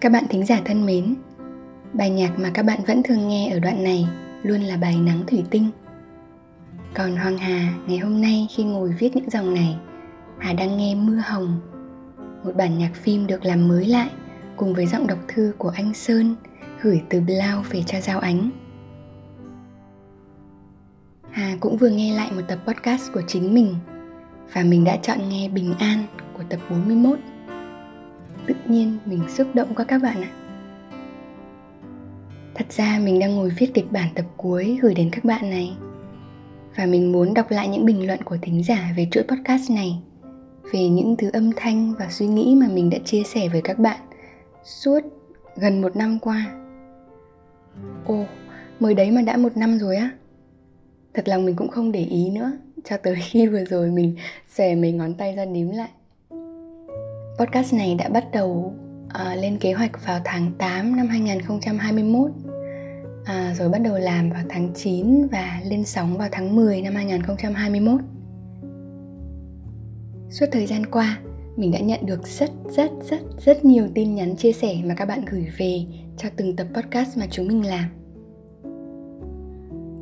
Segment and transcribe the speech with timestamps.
[0.00, 1.14] Các bạn thính giả thân mến,
[1.92, 4.08] bài nhạc mà các bạn vẫn thường nghe ở đoạn này
[4.42, 5.70] luôn là bài Nắng Thủy Tinh.
[6.94, 9.76] Còn Hoàng Hà ngày hôm nay khi ngồi viết những dòng này,
[10.38, 11.60] Hà đang nghe Mưa Hồng,
[12.44, 14.10] một bản nhạc phim được làm mới lại
[14.56, 16.36] cùng với giọng đọc thư của anh Sơn
[16.82, 18.50] gửi từ Blau về cho Giao Ánh.
[21.30, 23.74] Hà cũng vừa nghe lại một tập podcast của chính mình
[24.52, 26.04] và mình đã chọn nghe Bình An
[26.36, 27.18] của tập 41
[28.48, 30.30] tự nhiên mình xúc động quá các bạn ạ.
[32.54, 35.76] Thật ra mình đang ngồi viết kịch bản tập cuối gửi đến các bạn này.
[36.76, 39.98] Và mình muốn đọc lại những bình luận của thính giả về chuỗi podcast này,
[40.72, 43.78] về những thứ âm thanh và suy nghĩ mà mình đã chia sẻ với các
[43.78, 44.00] bạn
[44.64, 45.00] suốt
[45.56, 46.46] gần một năm qua.
[48.04, 48.24] Ồ,
[48.80, 50.10] mới đấy mà đã một năm rồi á.
[51.14, 52.52] Thật lòng mình cũng không để ý nữa,
[52.84, 54.16] cho tới khi vừa rồi mình
[54.48, 55.88] xòe mấy ngón tay ra đếm lại.
[57.38, 58.74] Podcast này đã bắt đầu
[59.06, 62.30] uh, lên kế hoạch vào tháng 8 năm 2021
[63.24, 66.82] à, ờ, Rồi bắt đầu làm vào tháng 9 và lên sóng vào tháng 10
[66.82, 68.00] năm 2021
[70.30, 71.18] Suốt thời gian qua,
[71.56, 75.04] mình đã nhận được rất rất rất rất nhiều tin nhắn chia sẻ mà các
[75.04, 75.84] bạn gửi về
[76.16, 77.84] cho từng tập podcast mà chúng mình làm.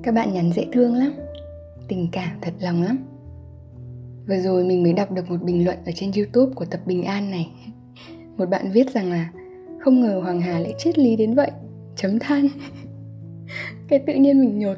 [0.02, 1.12] Các bạn nhắn dễ thương lắm,
[1.88, 3.15] tình cảm thật lòng lắm.
[4.28, 7.04] Vừa rồi mình mới đọc được một bình luận ở trên youtube của tập Bình
[7.04, 7.50] An này.
[8.36, 9.30] Một bạn viết rằng là
[9.80, 11.50] Không ngờ Hoàng Hà lại triết lý đến vậy
[11.96, 12.46] Chấm than.
[13.88, 14.76] Cái tự nhiên mình nhột.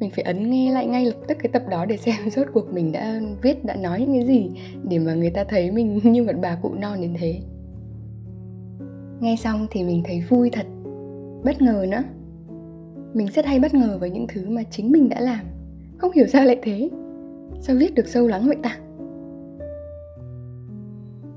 [0.00, 2.72] Mình phải ấn nghe lại ngay lập tức cái tập đó để xem rốt cuộc
[2.72, 4.50] mình đã viết, đã nói những cái gì
[4.88, 7.40] Để mà người ta thấy mình như một bà cụ non đến thế.
[9.20, 10.66] Nghe xong thì mình thấy vui thật.
[11.44, 12.02] Bất ngờ nữa.
[13.14, 15.44] Mình rất hay bất ngờ với những thứ mà chính mình đã làm.
[15.98, 16.88] Không hiểu sao lại thế.
[17.60, 18.78] Sao viết được sâu lắng vậy ta?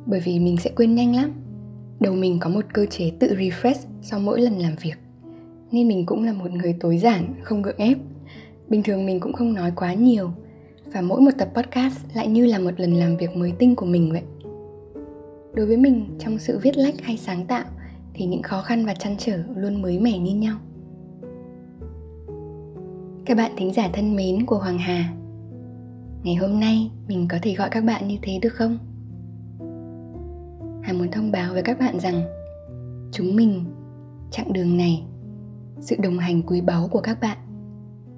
[0.05, 1.31] Bởi vì mình sẽ quên nhanh lắm.
[1.99, 4.95] Đầu mình có một cơ chế tự refresh sau mỗi lần làm việc.
[5.71, 7.97] Nên mình cũng là một người tối giản, không gượng ép.
[8.69, 10.31] Bình thường mình cũng không nói quá nhiều.
[10.93, 13.85] Và mỗi một tập podcast lại như là một lần làm việc mới tinh của
[13.85, 14.23] mình vậy.
[15.53, 17.63] Đối với mình, trong sự viết lách hay sáng tạo
[18.13, 20.57] Thì những khó khăn và chăn trở luôn mới mẻ như nhau.
[23.25, 25.13] Các bạn thính giả thân mến của Hoàng Hà
[26.23, 28.77] ngày hôm nay mình có thể gọi các bạn như thế được không?
[30.83, 32.21] Hà muốn thông báo với các bạn rằng
[33.11, 33.65] chúng mình
[34.31, 35.03] chặng đường này
[35.79, 37.37] sự đồng hành quý báu của các bạn.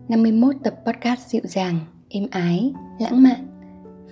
[0.10, 3.48] 51 tập podcast dịu dàng, êm ái, lãng mạn.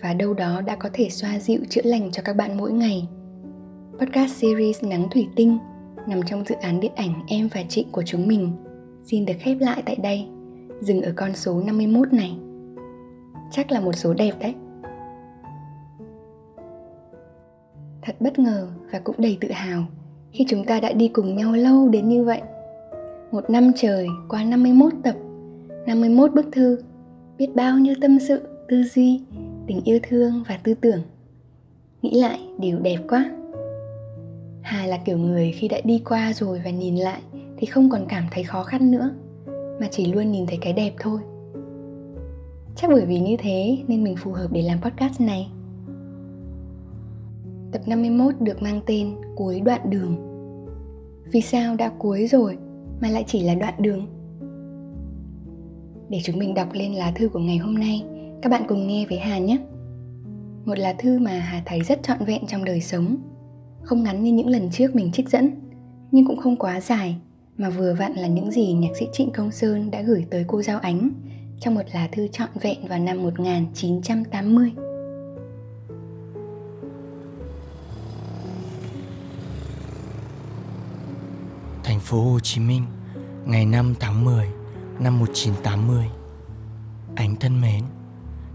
[0.02, 3.08] Và đâu đó đã có thể xoa dịu chữa lành cho các bạn mỗi ngày.
[4.00, 5.58] Podcast series Nắng Thủy Tinh
[6.08, 8.52] nằm trong dự án điện ảnh Em và Chị của chúng mình.
[9.04, 10.28] Xin được khép lại tại đây,
[10.82, 12.38] dừng ở con số 51 này
[13.52, 14.56] chắc là một số đẹp đấy.
[18.02, 19.84] Thật bất ngờ và cũng đầy tự hào
[20.32, 22.42] khi chúng ta đã đi cùng nhau lâu đến như vậy.
[23.32, 25.16] Một năm trời qua 51 tập
[25.86, 26.78] 51 bức thư
[27.38, 29.22] biết bao nhiêu tâm sự, tư duy,
[29.68, 31.02] tình yêu thương và tư tưởng.
[32.02, 33.32] Nghĩ lại điều đẹp quá.
[34.62, 37.22] Hà là kiểu người khi đã đi qua rồi và nhìn lại
[37.58, 39.12] thì không còn cảm thấy khó khăn nữa
[39.80, 41.20] Mà chỉ luôn nhìn thấy cái đẹp thôi.
[42.76, 45.48] Chắc bởi vì như thế nên mình phù hợp để làm podcast này.
[47.72, 50.16] Tập 51 được mang tên Cuối đoạn đường.
[51.32, 52.58] Vì sao đã cuối rồi
[53.02, 54.08] mà lại chỉ là đoạn đường?
[56.10, 58.04] Để chúng mình đọc lên lá thư của ngày hôm nay,
[58.42, 59.58] Các bạn cùng nghe với Hà nhé.
[60.66, 63.18] Một lá thư mà Hà thấy rất trọn vẹn trong đời sống.
[63.82, 65.52] Không ngắn như những lần trước mình trích dẫn,
[66.12, 67.16] Nhưng cũng không quá dài,
[67.58, 70.62] Mà vừa vặn là những gì nhạc sĩ Trịnh Công Sơn đã gửi tới cô
[70.62, 71.10] Giao Ánh
[71.62, 74.72] trong một lá thư trọn vẹn vào năm 1980.
[81.84, 82.86] Thành phố Hồ Chí Minh,
[83.46, 84.48] ngày 5 tháng 10
[85.00, 86.06] năm 1980.
[87.16, 87.84] Anh thân mến,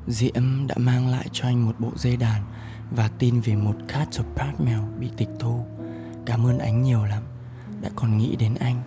[0.06, 2.42] Diễm đã mang lại cho anh một bộ dây đàn
[2.90, 5.60] và tin về một Cat of mèo bị tịch thu.
[6.26, 7.22] Cảm ơn anh nhiều lắm,
[7.82, 8.82] đã còn nghĩ đến anh.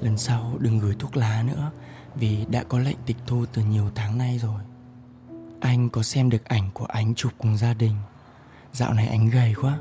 [0.00, 1.70] Lần sau đừng gửi thuốc lá nữa
[2.18, 4.60] vì đã có lệnh tịch thu từ nhiều tháng nay rồi.
[5.60, 7.94] Anh có xem được ảnh của ánh chụp cùng gia đình.
[8.72, 9.78] Dạo này anh gầy quá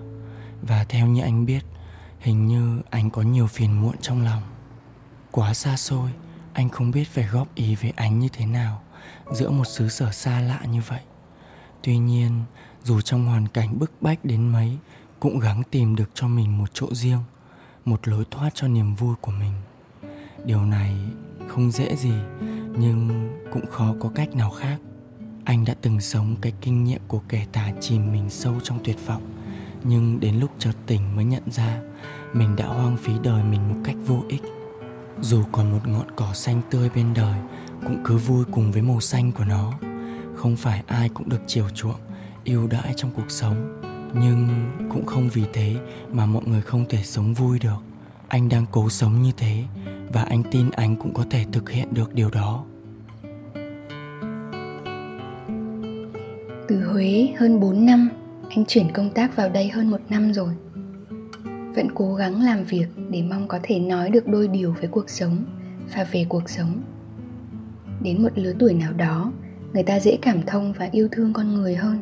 [0.62, 1.66] Và theo như anh biết,
[2.20, 4.42] Hình như anh có nhiều phiền muộn trong lòng
[5.32, 6.10] Quá xa xôi,
[6.54, 8.82] Anh không biết phải góp ý với anh như thế nào
[9.32, 11.02] Giữa một xứ sở xa lạ như vậy
[11.84, 12.44] Tuy nhiên,
[12.84, 14.78] Dù trong hoàn cảnh bức bách đến mấy,
[15.20, 17.24] Cũng gắng tìm được cho mình một chỗ riêng,
[17.86, 19.54] Một lối thoát cho niềm vui của mình
[20.46, 20.96] Điều này
[21.48, 22.14] không dễ gì,
[22.78, 24.78] Nhưng cũng khó có cách nào khác.
[25.44, 28.98] Anh đã từng sống cái kinh nghiệm của kẻ tà chìm mình sâu trong tuyệt
[29.06, 29.22] vọng,
[29.84, 31.82] nhưng đến lúc chợt tỉnh mới nhận ra,
[32.34, 34.42] mình đã hoang phí đời mình một cách vô ích.
[35.22, 37.40] Dù còn một ngọn cỏ xanh tươi bên đời,
[37.86, 39.74] cũng cứ vui cùng với màu xanh của nó.
[40.36, 42.00] Không phải ai cũng được chiều chuộng,
[42.44, 43.82] yêu đãi trong cuộc sống,
[44.14, 45.76] nhưng cũng không vì thế
[46.12, 47.80] mà mọi người không thể sống vui được.
[48.28, 49.64] Anh đang cố sống như thế
[50.13, 52.66] và anh tin anh cũng có thể thực hiện được điều đó
[56.68, 58.10] Từ Huế hơn 4 năm,
[58.50, 60.50] anh chuyển công tác vào đây hơn một năm rồi.
[61.75, 65.10] Vẫn cố gắng làm việc để mong có thể nói được đôi điều với cuộc
[65.10, 65.44] sống
[65.96, 66.81] và về cuộc sống.
[68.01, 69.31] Đến một lứa tuổi nào đó,
[69.74, 71.98] người ta dễ cảm thông và yêu thương con người hơn.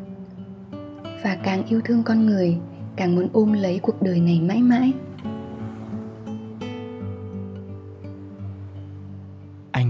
[1.23, 2.57] Và càng yêu thương con người,
[2.95, 4.93] càng muốn ôm lấy cuộc đời này mãi mãi.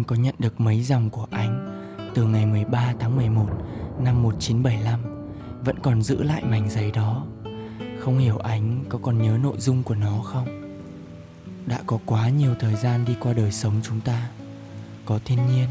[0.08, 1.82] Có nhận được mấy dòng của anh
[2.16, 3.48] từ ngày 13 tháng 11
[4.00, 5.00] năm 1975
[5.66, 7.26] vẫn còn giữ lại mảnh giấy đó.
[8.00, 10.48] Không hiểu anh có còn nhớ nội dung của nó không?
[11.66, 14.30] Đã có quá nhiều thời gian đi qua đời sống chúng ta.
[15.06, 15.68] Có thiên nhiên,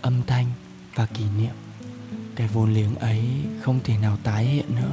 [0.00, 0.46] âm thanh
[0.94, 1.54] và kỷ niệm.
[2.36, 3.24] Cái vốn liếng ấy
[3.62, 4.92] không thể nào tái hiện nữa.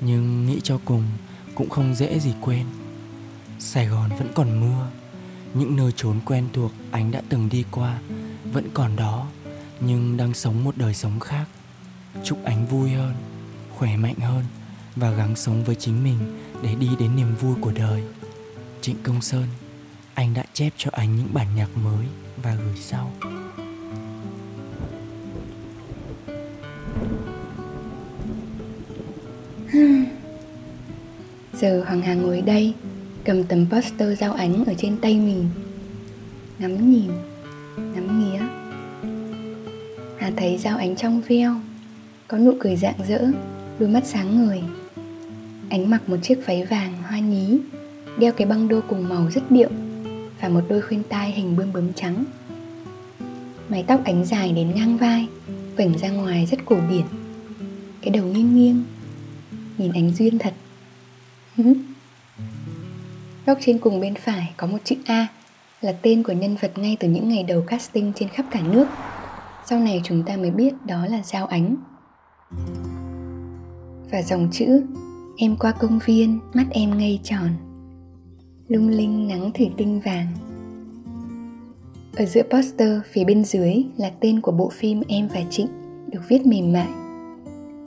[0.00, 1.02] Nhưng nghĩ cho cùng
[1.54, 2.66] cũng không dễ gì quên.
[3.58, 4.86] Sài Gòn vẫn còn mưa.
[5.58, 7.98] Những nơi trốn quen thuộc anh đã từng đi qua,
[8.52, 9.26] vẫn còn đó,
[9.80, 11.44] nhưng đang sống một đời sống khác.
[12.24, 13.14] Chúc anh vui hơn,
[13.76, 14.44] khỏe mạnh hơn
[14.96, 16.18] và gắng sống với chính mình
[16.62, 18.02] để đi đến niềm vui của đời.
[18.80, 19.46] Trịnh công sơn,
[20.14, 22.06] anh đã chép cho anh những bản nhạc mới
[22.42, 23.12] và gửi sau.
[29.72, 30.04] Hmm.
[31.52, 32.74] Giờ Hoàng Hà ngồi đây.
[33.26, 35.48] Cầm tấm poster giao ánh ở trên tay mình.
[36.58, 37.10] Ngắm nhìn,
[37.76, 38.40] Ngắm nghía.
[40.18, 41.60] Hà thấy giao ánh trong veo,
[42.28, 43.18] Có nụ cười rạng rỡ,
[43.78, 44.62] Đôi mắt sáng người
[45.70, 47.58] Ánh mặc một chiếc váy vàng hoa nhí,
[48.18, 49.70] Đeo cái băng đô cùng màu rất điệu
[50.40, 52.24] Và một đôi khuyên tai hình bươm bướm trắng.
[53.68, 55.28] Mái tóc ánh dài đến ngang vai
[55.76, 57.04] Vảnh ra ngoài rất cổ điển.
[58.00, 58.84] Cái đầu nghiêng nghiêng,
[59.78, 60.54] Nhìn ánh duyên thật.
[63.46, 65.28] Góc trên cùng bên phải có một chữ A,
[65.80, 68.86] Là tên của nhân vật ngay từ những ngày đầu casting trên khắp cả nước.
[69.66, 71.76] Sau này chúng ta mới biết đó là giao ánh.
[74.10, 74.82] Và dòng chữ,
[75.36, 77.48] em qua công viên, mắt em ngây tròn,
[78.68, 80.26] lung linh nắng thủy tinh vàng.
[82.16, 85.68] Ở giữa poster phía bên dưới là tên của bộ phim Em và Trịnh,
[86.10, 86.88] được viết mềm mại.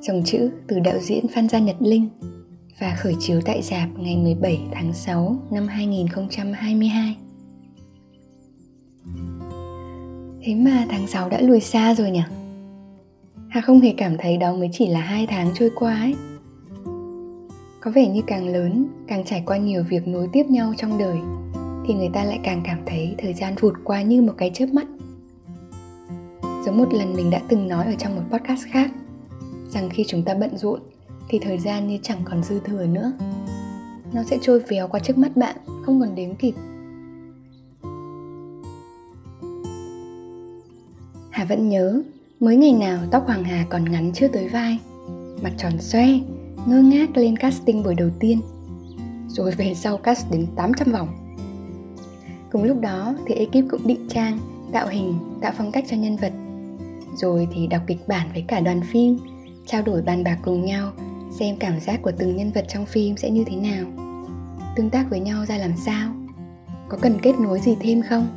[0.01, 2.09] Dòng chữ từ đạo diễn Phan Gia Nhật Linh
[2.79, 7.17] và khởi chiếu tại dạp ngày 17 tháng 6 năm 2022.
[10.43, 12.23] Thế mà tháng 6 đã lùi xa rồi nhỉ?
[13.49, 16.15] Hà không hề cảm thấy đó mới chỉ là hai tháng trôi qua ấy
[17.81, 21.17] Có vẻ như càng lớn, càng trải qua nhiều việc nối tiếp nhau trong đời
[21.87, 24.65] Thì người ta lại càng cảm thấy thời gian vụt qua như một cái chớp
[24.65, 24.87] mắt
[26.65, 28.91] Giống một lần mình đã từng nói ở trong một podcast khác
[29.69, 30.79] Rằng khi chúng ta bận rộn
[31.29, 33.11] thì thời gian như chẳng còn dư thừa nữa.
[34.13, 35.55] Nó sẽ trôi véo qua trước mắt bạn,
[35.85, 36.53] không còn đếm kịp.
[41.29, 42.01] Hà vẫn nhớ
[42.39, 44.79] Mới ngày nào tóc Hoàng Hà còn ngắn chưa tới vai.
[45.43, 46.19] Mặt tròn xoe
[46.65, 48.41] Ngơ ngác lên casting buổi đầu tiên.
[49.27, 51.07] Rồi về sau cast đến 800 vòng.
[52.51, 54.39] Cùng lúc đó thì ekip cũng định trang
[54.71, 56.33] Tạo hình, tạo phong cách cho nhân vật.
[57.15, 59.17] Rồi thì đọc kịch bản với cả đoàn phim
[59.65, 60.91] Trao đổi bàn bạc cùng nhau
[61.31, 63.85] Xem cảm giác của từng nhân vật trong phim sẽ như thế nào
[64.75, 66.11] Tương tác với nhau ra làm sao
[66.89, 68.27] Có cần kết nối gì thêm không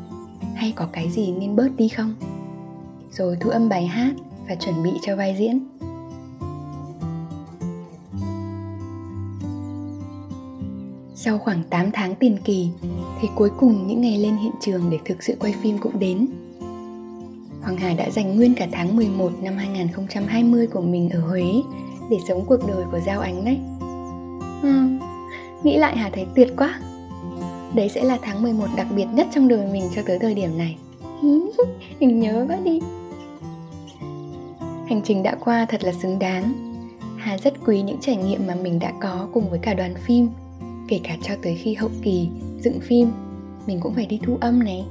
[0.55, 2.15] Hay có cái gì nên bớt đi không
[3.13, 4.15] rồi thu âm bài hát
[4.49, 5.61] và chuẩn bị cho vai diễn.
[11.15, 12.71] Sau khoảng 8 tháng tiền kỳ,
[13.21, 16.27] thì cuối cùng những ngày lên hiện trường để thực sự quay phim cũng đến.
[17.63, 21.45] Hoàng Hải đã dành nguyên cả tháng 11 năm 2020 của mình ở Huế
[22.13, 23.59] để sống cuộc đời của Giao Ánh đấy.
[24.63, 24.83] Ừ,
[25.63, 26.81] nghĩ lại Hà thấy tuyệt quá.
[27.75, 30.59] Đấy sẽ là tháng 11 đặc biệt nhất trong đời mình cho tới thời điểm
[30.59, 30.77] này.
[32.01, 32.81] mình nhớ quá đi.
[34.89, 36.53] Hành trình đã qua thật là xứng đáng
[37.17, 39.95] Hà Hà rất quý những trải nghiệm mà mình đã có cùng với cả đoàn
[39.95, 40.29] phim
[40.89, 42.29] Kể cả cho tới khi hậu kỳ,
[42.61, 43.11] dựng phim
[43.67, 44.85] Mình cũng phải đi thu âm này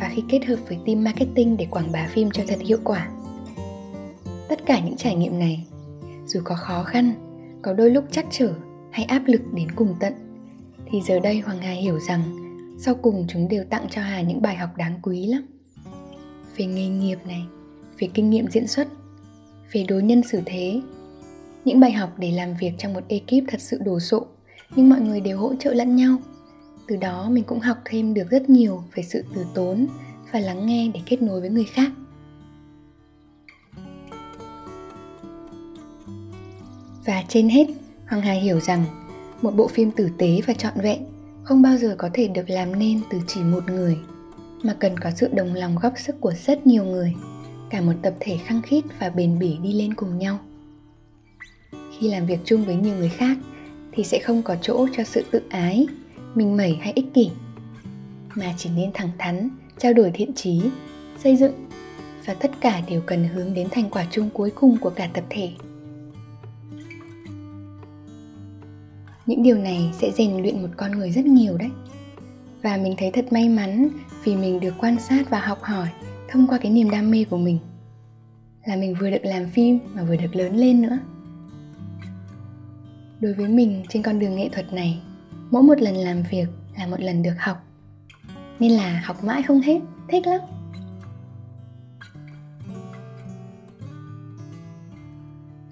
[0.00, 3.08] Và khi kết hợp với team marketing để quảng bá phim cho thật hiệu quả
[4.48, 5.64] Tất cả những trải nghiệm này
[6.26, 7.12] dù có khó khăn,
[7.62, 8.54] có đôi lúc chắc trở
[8.92, 10.12] hay áp lực đến cùng tận
[10.86, 12.22] Thì giờ đây Hoàng Hà hiểu rằng
[12.78, 15.46] Sau cùng chúng đều tặng cho Hà những bài học đáng quý lắm.
[16.56, 17.46] Về nghề nghiệp này,
[17.98, 18.88] về kinh nghiệm diễn xuất
[19.72, 20.80] về đối nhân xử thế
[21.64, 24.26] những bài học để làm việc trong một ekip thật sự đồ sộ
[24.76, 26.16] nhưng mọi người đều hỗ trợ lẫn nhau.
[26.88, 29.86] Từ đó mình cũng học thêm được rất nhiều về sự từ tốn
[30.32, 31.90] và lắng nghe để kết nối với người khác.
[37.06, 37.66] Và trên hết,
[38.08, 38.84] hoàng hà hiểu rằng
[39.42, 40.98] một bộ phim tử tế và trọn vẹn
[41.44, 43.98] không bao giờ có thể được làm nên từ chỉ một người,
[44.62, 47.14] mà cần có sự đồng lòng góp sức của rất nhiều người,
[47.70, 50.38] cả một tập thể khăng khít và bền bỉ đi lên cùng nhau.
[51.98, 53.38] Khi làm việc chung với nhiều người khác
[53.92, 55.86] thì sẽ không có chỗ cho sự tự ái
[56.34, 57.30] mình mẩy hay ích kỷ,
[58.34, 59.48] mà chỉ nên thẳng thắn,
[59.78, 60.62] trao đổi thiện trí
[61.22, 61.52] xây dựng,
[62.24, 65.24] và tất cả đều cần hướng đến thành quả chung cuối cùng của cả tập
[65.30, 65.50] thể.
[69.26, 71.70] Những điều này sẽ rèn luyện một con người rất nhiều đấy.
[72.62, 73.88] Và mình thấy thật may mắn
[74.24, 75.88] vì mình được quan sát và học hỏi
[76.28, 77.58] thông qua cái niềm đam mê của mình.
[78.64, 80.98] Là mình vừa được làm phim mà vừa được lớn lên nữa.
[83.20, 85.00] Đối với mình, trên con đường nghệ thuật này,
[85.50, 86.46] mỗi một lần làm việc
[86.78, 87.56] là một lần được học.
[88.60, 90.40] Nên là học mãi không hết, thích lắm.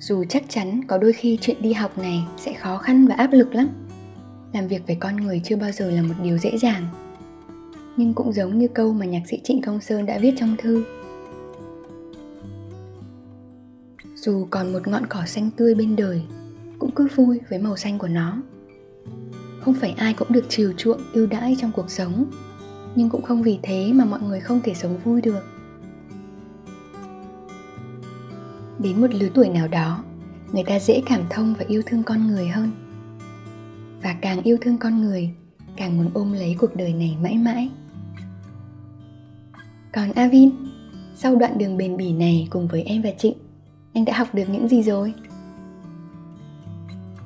[0.05, 3.33] Dù chắc chắn có đôi khi chuyện đi học này sẽ khó khăn và áp
[3.33, 3.69] lực lắm
[4.53, 6.87] làm việc với con người chưa bao giờ là một điều dễ dàng
[7.97, 10.85] nhưng cũng giống như câu mà nhạc sĩ Trịnh Công Sơn đã viết trong thư.
[14.15, 16.23] Dù còn một ngọn cỏ xanh tươi bên đời,
[16.79, 18.43] cũng cứ vui với màu xanh của nó.
[19.61, 22.25] Không phải ai cũng được chiều chuộng ưu đãi trong cuộc sống,
[22.95, 25.54] nhưng cũng không vì thế mà mọi người không thể sống vui được.
[28.85, 30.05] Đến một lứa tuổi nào đó,
[30.53, 32.71] người ta dễ cảm thông và yêu thương con người hơn.
[34.03, 35.31] Và càng yêu thương con người,
[35.77, 37.71] càng muốn ôm lấy cuộc đời này mãi mãi.
[39.93, 40.51] Còn Avin,
[41.17, 43.35] sau đoạn đường bền bỉ này cùng với em và Trịnh,
[43.95, 45.15] anh đã học được những gì rồi?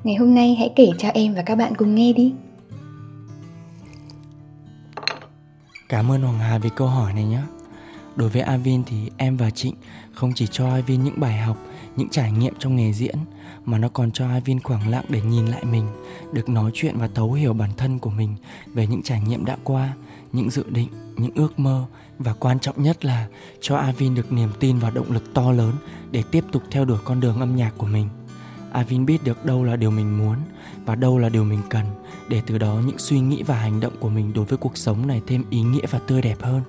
[0.03, 2.33] Ngày hôm nay hãy kể cho em và các bạn cùng nghe đi.
[5.89, 7.41] Cảm ơn Hoàng Hà vì câu hỏi này nhé.
[8.19, 9.75] Đối với Avin thì em và Trịnh
[10.13, 11.57] không chỉ cho Avin những bài học,
[11.95, 13.15] những trải nghiệm trong nghề diễn
[13.65, 15.87] mà nó còn cho Avin khoảng lặng để nhìn lại mình,
[16.31, 18.35] được nói chuyện và thấu hiểu bản thân của mình
[18.73, 19.93] về những trải nghiệm đã qua,
[20.31, 21.85] những dự định, những ước mơ
[22.19, 23.27] và quan trọng nhất là
[23.61, 25.73] cho Avin được niềm tin và động lực to lớn
[26.11, 28.09] để tiếp tục theo đuổi con đường âm nhạc của mình.
[28.71, 30.35] Avin biết được đâu là điều mình muốn
[30.85, 31.85] và đâu là điều mình cần
[32.29, 35.07] để từ đó những suy nghĩ và hành động của mình đối với cuộc sống
[35.07, 36.61] này thêm ý nghĩa và tươi đẹp hơn.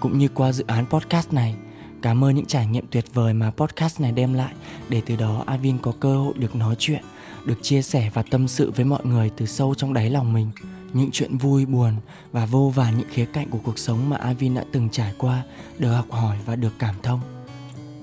[0.00, 1.54] Cũng như qua dự án podcast này,
[2.02, 4.52] cảm ơn những trải nghiệm tuyệt vời mà podcast này đem lại.
[4.88, 7.02] Để từ đó Avin có cơ hội được nói chuyện,
[7.44, 10.50] được chia sẻ và tâm sự với mọi người từ sâu trong đáy lòng mình.
[10.92, 11.94] Những chuyện vui buồn
[12.32, 15.42] và vô vàn những khía cạnh của cuộc sống mà Avin đã từng trải qua
[15.78, 17.20] được học hỏi và được cảm thông.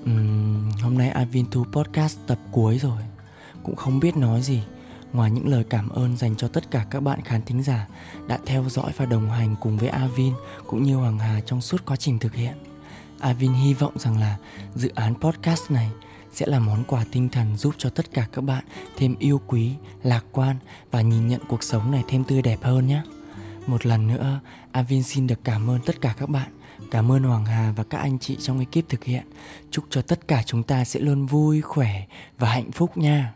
[0.02, 3.02] Uhm, hôm nay Avin thu podcast tập cuối rồi,
[3.62, 4.62] cũng không biết nói gì
[5.16, 7.86] ngoài những lời cảm ơn dành cho tất cả các bạn khán thính giả
[8.26, 10.34] đã theo dõi và đồng hành cùng với Avin
[10.66, 12.52] cũng như Hoàng Hà trong suốt quá trình thực hiện.
[13.20, 14.36] Avin hy vọng rằng là
[14.74, 15.90] dự án podcast này
[16.32, 18.64] sẽ là món quà tinh thần giúp cho tất cả các bạn
[18.96, 20.56] thêm yêu quý, lạc quan
[20.90, 23.02] và nhìn nhận cuộc sống này thêm tươi đẹp hơn nhé.
[23.66, 24.40] Một lần nữa,
[24.72, 26.50] Avin xin được cảm ơn tất cả các bạn,
[26.90, 29.24] cảm ơn Hoàng Hà và các anh chị trong ekip thực hiện.
[29.70, 32.06] Chúc cho tất cả chúng ta sẽ luôn vui, khỏe
[32.38, 33.35] và hạnh phúc nha.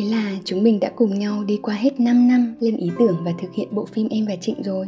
[0.00, 3.16] Thế là chúng mình đã cùng nhau đi qua hết 5 năm lên ý tưởng
[3.24, 4.86] và thực hiện bộ phim Em và Trịnh rồi.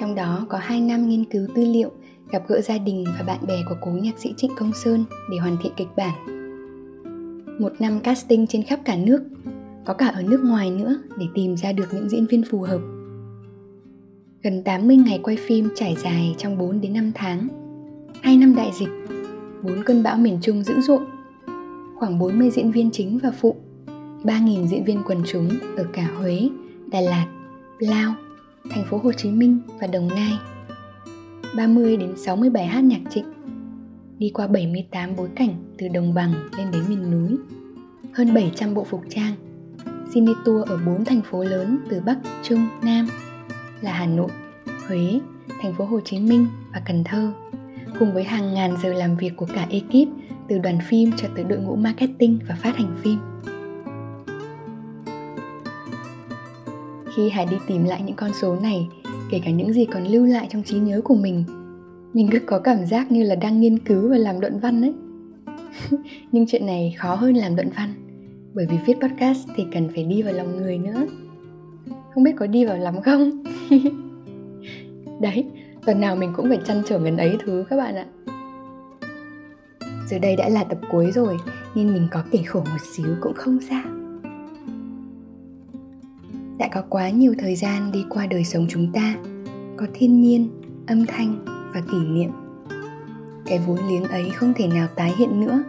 [0.00, 1.90] Trong đó có 2 năm nghiên cứu tư liệu
[2.30, 5.38] gặp gỡ gia đình và bạn bè của cố nhạc sĩ Trịnh Công Sơn để
[5.38, 6.14] hoàn thiện kịch bản.
[7.60, 9.22] Một năm casting trên khắp cả nước,
[9.84, 12.80] có cả ở nước ngoài nữa để tìm ra được những diễn viên phù hợp.
[14.42, 17.48] Gần 80 ngày quay phim trải dài trong 4 đến 5 tháng.
[18.22, 18.90] 2 năm đại dịch,
[19.62, 21.00] 4 cơn bão miền Trung dữ dội,
[21.96, 23.56] khoảng 40 diễn viên chính và phụ,
[24.24, 26.48] 3.000 diễn viên quần chúng ở cả Huế,
[26.90, 27.26] Đà Lạt,
[27.78, 28.14] Lao,
[28.70, 30.38] thành phố Hồ Chí Minh và Đồng Nai
[31.56, 33.24] 30 đến 60 bài hát nhạc trịnh
[34.18, 37.38] Đi qua 78 bối cảnh từ đồng bằng lên đến miền núi
[38.12, 39.32] Hơn 700 bộ phục trang
[40.14, 43.08] Cine tour ở 4 thành phố lớn từ Bắc, Trung, Nam
[43.80, 44.30] là Hà Nội,
[44.86, 45.20] Huế,
[45.62, 47.32] thành phố Hồ Chí Minh và Cần Thơ
[47.98, 50.08] cùng với hàng ngàn giờ làm việc của cả ekip
[50.48, 53.18] từ đoàn phim cho tới đội ngũ marketing và phát hành phim.
[57.18, 58.88] Khi Hải đi tìm lại những con số này,
[59.30, 61.44] kể cả những gì còn lưu lại trong trí nhớ của mình,
[62.12, 64.94] mình cứ có cảm giác như là đang nghiên cứu và làm luận văn ấy.
[66.32, 67.94] Nhưng chuyện này khó hơn làm luận văn,
[68.54, 71.06] bởi vì viết podcast thì cần phải đi vào lòng người nữa.
[72.14, 73.42] Không biết có đi vào lắm không?
[75.20, 75.44] Đấy,
[75.86, 78.06] tuần nào mình cũng phải chăn trở ngần ấy thứ các bạn ạ.
[80.10, 81.36] Giờ đây đã là tập cuối rồi
[81.74, 84.07] Nên mình có kể khổ một xíu cũng không sao
[86.58, 89.14] đã có quá nhiều thời gian đi qua đời sống chúng ta.
[89.76, 90.48] Có thiên nhiên,
[90.86, 92.30] âm thanh và kỷ niệm.
[93.46, 95.62] Cái vốn liếng ấy không thể nào tái hiện nữa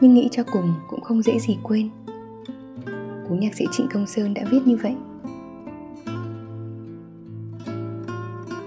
[0.00, 1.90] Nhưng nghĩ cho cùng cũng không dễ gì quên.
[3.28, 4.94] Cố nhạc sĩ Trịnh Công Sơn đã viết như vậy.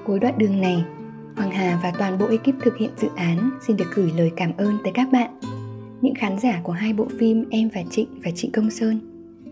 [0.05, 0.85] Cuối đoạn đường này
[1.35, 4.51] Hoàng Hà và toàn bộ ekip thực hiện dự án xin được gửi lời cảm
[4.57, 5.39] ơn tới các bạn,
[6.01, 9.10] những khán giả của hai bộ phim Em và Trịnh và Trịnh Công Sơn,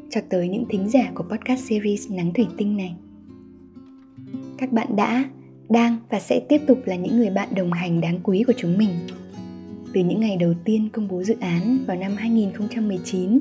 [0.09, 2.95] cho tới những thính giả của podcast series Nắng Thủy Tinh này.
[4.57, 5.25] Các bạn đã,
[5.69, 8.77] đang và sẽ tiếp tục là những người bạn đồng hành đáng quý của chúng
[8.77, 8.89] mình.
[9.93, 13.39] Từ những ngày đầu tiên công bố dự án vào năm 2019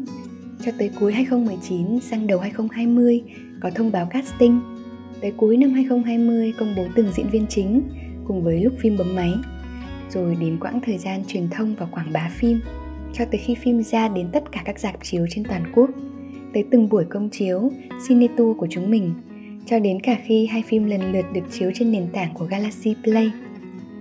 [0.65, 3.23] cho tới cuối 2019 sang đầu 2020
[3.61, 4.61] có thông báo casting,
[5.21, 7.83] tới cuối năm 2020 công bố từng diễn viên chính
[8.25, 9.35] cùng với lúc phim bấm máy
[10.11, 12.61] rồi đến quãng thời gian truyền thông và quảng bá phim
[13.13, 15.91] cho tới khi phim ra đến tất cả các dạp chiếu trên toàn quốc
[16.55, 17.71] tới từng buổi công chiếu,
[18.09, 19.15] cine tour của chúng mình,
[19.67, 22.95] cho đến cả khi hai phim lần lượt được chiếu trên nền tảng của Galaxy
[23.05, 23.31] Play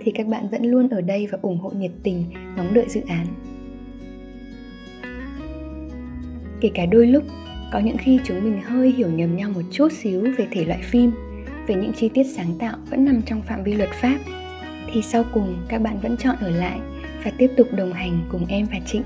[0.00, 2.24] thì các bạn vẫn luôn ở đây và ủng hộ nhiệt tình
[2.56, 3.26] ngóng đợi dự án
[6.60, 7.24] kể cả đôi lúc,
[7.72, 10.80] có những khi chúng mình hơi hiểu nhầm nhau một chút xíu về thể loại
[10.82, 11.10] phim,
[11.66, 14.18] về những chi tiết sáng tạo vẫn nằm trong phạm vi luật pháp
[14.92, 16.78] thì sau cùng, các bạn vẫn chọn ở lại
[17.24, 19.02] và tiếp tục đồng hành cùng em và Trịnh.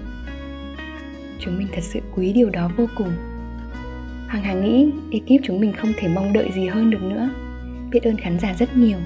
[1.38, 3.12] Chúng mình thật sự quý điều đó vô cùng.
[4.32, 7.28] Hoàng Hà nghĩ ekip chúng mình không thể mong đợi gì hơn được nữa.
[7.90, 8.98] Biết ơn khán giả rất nhiều.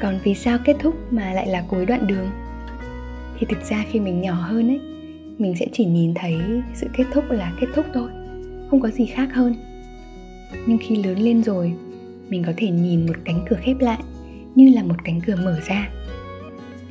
[0.00, 2.30] Còn vì sao kết thúc mà lại là cuối đoạn đường?
[3.38, 4.80] Thì thực ra khi mình nhỏ hơn ấy,
[5.38, 6.40] mình sẽ chỉ nhìn thấy
[6.74, 8.10] sự kết thúc là kết thúc thôi,
[8.70, 9.54] không có gì khác hơn
[10.66, 11.72] nhưng khi lớn lên rồi
[12.28, 13.98] mình có thể nhìn một cánh cửa khép lại
[14.54, 15.88] như là một cánh cửa mở ra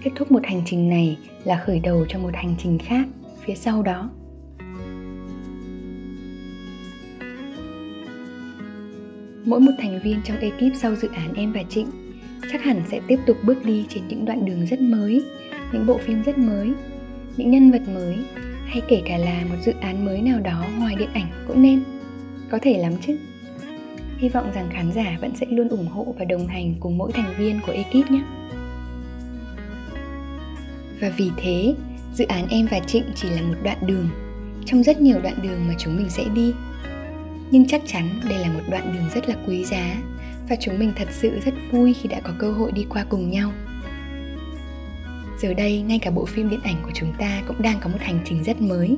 [0.04, 3.08] kết thúc một hành trình này là khởi đầu cho một hành trình khác
[3.46, 4.10] phía sau đó
[9.46, 11.88] mỗi một thành viên trong ekip sau dự án em và trịnh
[12.52, 15.24] chắc hẳn sẽ tiếp tục bước đi trên những đoạn đường rất mới
[15.74, 16.74] những bộ phim rất mới
[17.38, 18.18] những nhân vật mới
[18.66, 21.84] hay kể cả là một dự án mới nào đó ngoài điện ảnh cũng nên
[22.50, 23.18] có thể lắm chứ
[24.22, 27.12] Hy vọng rằng khán giả vẫn sẽ luôn ủng hộ và đồng hành cùng mỗi
[27.12, 28.22] thành viên của ekip nhé.
[31.00, 31.76] Và vì thế,
[32.14, 34.10] dự án Em và Trịnh chỉ là một đoạn đường
[34.66, 36.54] trong rất nhiều đoạn đường mà chúng mình sẽ đi.
[37.52, 39.96] Nhưng chắc chắn đây là một đoạn đường rất là quý giá
[40.50, 43.32] và chúng mình thật sự rất vui khi đã có cơ hội đi qua cùng
[43.32, 43.52] nhau.
[45.42, 48.00] Giờ đây, ngay cả bộ phim điện ảnh của chúng ta cũng đang có một
[48.02, 48.98] hành trình rất mới.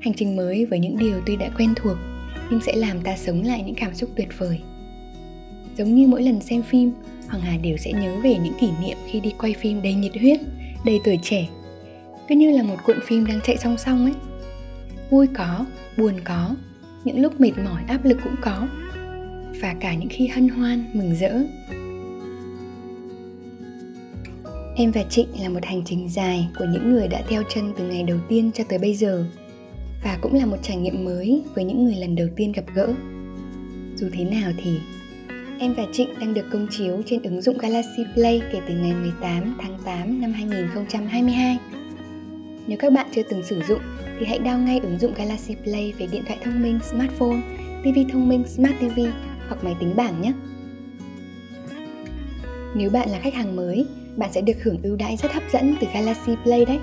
[0.00, 1.96] Hành trình mới với những điều tuy đã quen thuộc
[2.50, 4.60] nhưng sẽ làm ta sống lại những cảm xúc tuyệt vời
[5.76, 6.92] giống như mỗi lần xem phim
[7.28, 10.12] hoàng hà đều sẽ nhớ về những kỷ niệm khi đi quay phim đầy nhiệt
[10.20, 10.40] huyết
[10.84, 11.48] đầy tuổi trẻ
[12.28, 14.14] cứ như là một cuộn phim đang chạy song song ấy
[15.10, 15.64] vui có
[15.96, 16.54] buồn có
[17.04, 18.68] những lúc mệt mỏi, áp lực cũng có
[19.60, 21.32] và cả những khi hân hoan, mừng rỡ
[24.78, 27.84] em và trịnh là một hành trình dài của những người đã theo chân từ
[27.84, 29.24] ngày đầu tiên cho tới bây giờ
[30.04, 32.94] và cũng là một trải nghiệm mới với những người lần đầu tiên gặp gỡ.
[33.96, 34.78] Dù thế nào thì,
[35.60, 38.92] Em và Trịnh đang được công chiếu trên ứng dụng Galaxy Play kể từ ngày
[38.94, 41.58] 18 tháng 8 năm 2022.
[42.66, 43.80] Nếu các bạn chưa từng sử dụng
[44.18, 47.40] thì hãy download ngay ứng dụng Galaxy Play về điện thoại thông minh, smartphone,
[47.82, 49.00] TV thông minh, Smart TV
[49.48, 50.32] hoặc máy tính bảng nhé.
[52.74, 55.76] Nếu bạn là khách hàng mới, bạn sẽ được hưởng ưu đãi rất hấp dẫn
[55.80, 56.78] từ Galaxy Play đấy.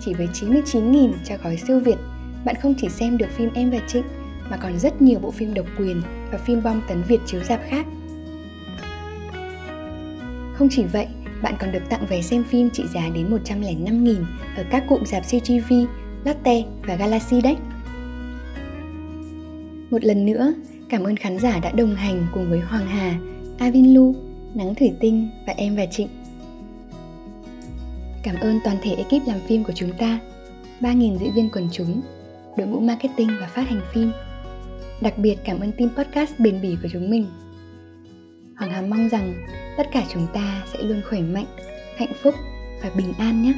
[0.00, 1.96] Chỉ với 99.000 cho gói siêu Việt
[2.44, 4.04] bạn không chỉ xem được phim Em và Trịnh
[4.50, 6.02] mà còn rất nhiều bộ phim độc quyền
[6.32, 7.86] và phim bom tấn Việt chiếu dạp khác.
[10.54, 11.06] Không chỉ vậy,
[11.42, 14.24] bạn còn được tặng vé xem phim trị giá đến 105.000
[14.56, 15.72] ở các cụm dạp CGV,
[16.24, 17.56] Lotte và Galaxy đấy.
[19.90, 20.54] Một lần nữa,
[20.88, 23.18] cảm ơn khán giả đã đồng hành cùng với Hoàng Hà,
[23.58, 24.14] Avin Lu,
[24.54, 26.08] Nắng Thủy Tinh và em và Trịnh.
[28.22, 30.20] Cảm ơn toàn thể ekip làm phim của chúng ta,
[30.80, 32.00] 3.000 diễn viên quần chúng
[32.56, 34.12] đội ngũ marketing và phát hành phim.
[35.00, 37.26] Đặc biệt cảm ơn team podcast bền bỉ của chúng mình.
[38.56, 39.34] Hoàng Hà mong rằng
[39.76, 41.46] tất cả chúng ta sẽ luôn khỏe mạnh
[41.96, 42.34] hạnh phúc
[42.82, 43.54] và bình an nhé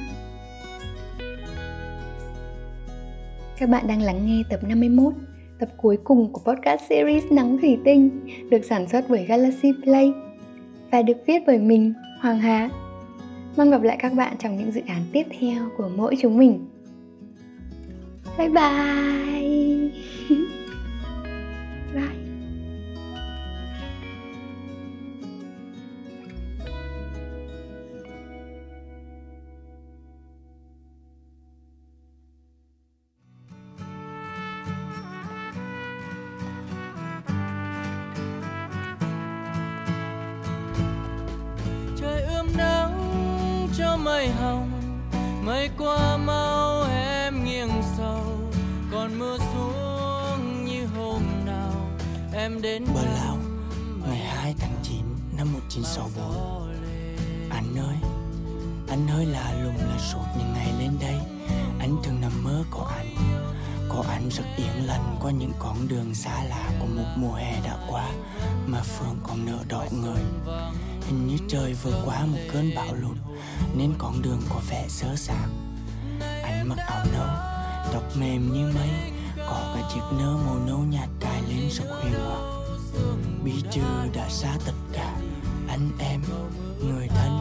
[3.59, 5.13] Các bạn đang lắng nghe tập 51,
[5.59, 8.11] tập cuối cùng của podcast series Nắng Thủy Tinh,
[8.51, 10.13] được sản xuất bởi Galaxy Play
[10.91, 12.69] và được viết bởi mình, Hoàng Hà.
[13.57, 16.67] Mong gặp lại các bạn trong những dự án tiếp theo của mỗi chúng mình.
[18.39, 18.55] Bye bye!
[18.55, 19.48] bye!
[64.29, 67.77] Phương rất yên lành qua những con đường xa lạ của một mùa hè đã
[67.91, 68.11] qua
[68.67, 70.23] mà phương còn nở đỏ người
[71.07, 73.17] hình như trời vừa qua một cơn bão lụt,
[73.77, 75.49] nên con đường có vẻ sơ sạc
[76.43, 77.27] anh mặc áo nâu,
[77.93, 78.91] tóc mềm như mây,
[79.37, 82.43] có cả chiếc nơ màu nâu nhạt cài lên rất huyền hoặc
[83.45, 83.83] bi trừ
[84.15, 85.17] đã xa tất cả,
[85.69, 86.21] anh em,
[86.81, 87.41] người thân,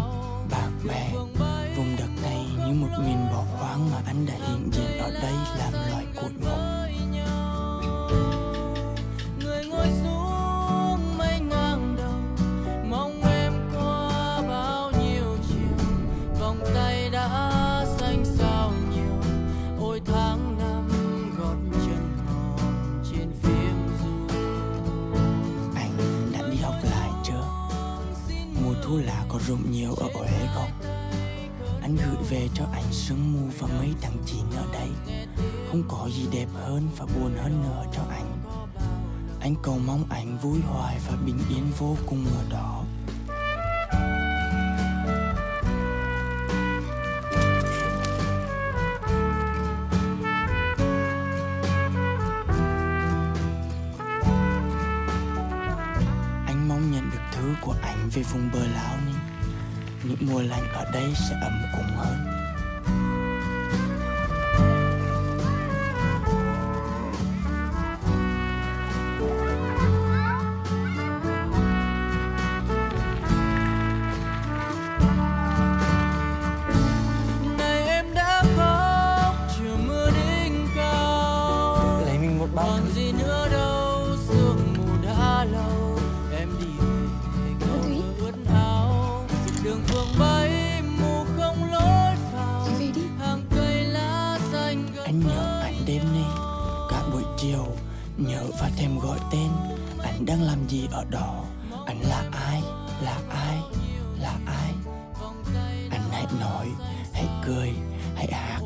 [0.52, 1.12] bạn bè,
[1.78, 5.34] vùng đất này như một miền bỏ hoang mà anh đã hiện diện ở đây
[5.58, 6.77] làm loại cội mộng
[28.88, 30.72] thu lá có rụng nhiều ở Huế không?
[31.82, 35.17] Anh gửi về cho anh sương mù và mấy thằng chín ở đây.
[35.70, 38.42] Không có gì đẹp hơn và buồn hơn nữa cho anh.
[39.40, 42.84] Anh cầu mong anh vui hoài và bình yên vô cùng ở đó.
[57.62, 59.14] Của anh về vùng bờ lão ni
[60.04, 62.27] những mùa lạnh ở đây sẽ ấm cúng hơn.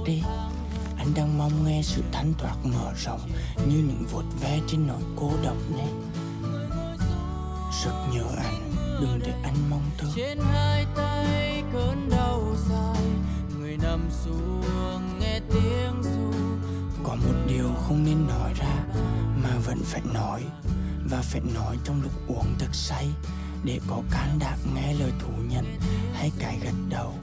[0.06, 0.24] Đi.
[0.98, 3.22] Anh đang mong nghe sự thanh thoát mở rộng
[3.68, 5.90] như những vuốt ve trên nỗi cô độc này.
[7.84, 13.04] Rất nhớ anh đừng để anh mong thương trên hai tay cơn đau dài
[13.60, 14.62] người nằm xuống
[15.20, 16.40] nghe tiếng ru.
[17.04, 18.84] Có một điều không nên nói ra
[19.44, 20.44] mà vẫn phải nói
[21.10, 23.08] và phải nói trong lúc uống thật say
[23.64, 25.66] để có can đảm nghe lời thú nhận
[26.14, 27.14] hay cái gật đầu